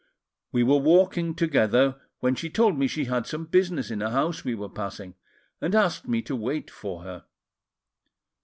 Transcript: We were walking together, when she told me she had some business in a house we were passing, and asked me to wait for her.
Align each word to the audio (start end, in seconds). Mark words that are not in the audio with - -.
We 0.51 0.63
were 0.63 0.79
walking 0.79 1.35
together, 1.35 2.01
when 2.21 2.33
she 2.33 2.49
told 2.49 2.75
me 2.75 2.87
she 2.87 3.05
had 3.05 3.27
some 3.27 3.45
business 3.45 3.91
in 3.91 4.01
a 4.01 4.09
house 4.09 4.43
we 4.43 4.55
were 4.55 4.67
passing, 4.67 5.13
and 5.61 5.75
asked 5.75 6.07
me 6.07 6.23
to 6.23 6.35
wait 6.35 6.71
for 6.71 7.03
her. 7.03 7.25